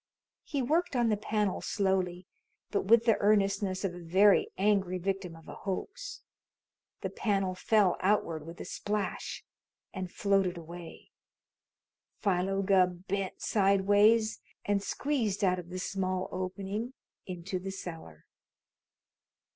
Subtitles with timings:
[0.41, 2.25] He worked on the panel slowly,
[2.71, 6.23] but with the earnestness of a very angry victim of a hoax.
[7.01, 9.45] The panel fell outward with a splash,
[9.93, 11.11] and floated away.
[12.19, 16.93] Philo Gubb bent sideways and squeezed out of the small opening
[17.27, 18.25] into the cellar.